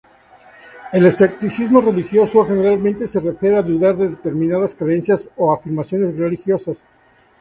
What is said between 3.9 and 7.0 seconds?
de determinadas creencias o afirmaciones religiosas.